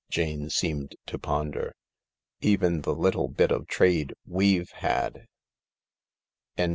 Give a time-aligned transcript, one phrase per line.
[0.09, 1.75] Jane seemed to ponder."
[2.41, 5.27] Even the little bit of trade we've had."